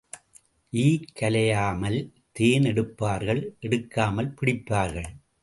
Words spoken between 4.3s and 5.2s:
பிடிப்பார்கள்.